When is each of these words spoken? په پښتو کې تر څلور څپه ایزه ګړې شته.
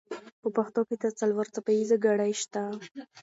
په 0.41 0.49
پښتو 0.57 0.81
کې 0.87 0.95
تر 1.03 1.11
څلور 1.19 1.45
څپه 1.53 1.71
ایزه 1.77 1.97
ګړې 2.05 2.31
شته. 2.41 2.61